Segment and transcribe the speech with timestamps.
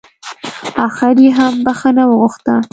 [0.85, 2.55] اخر يې هم بښنه وغوښته.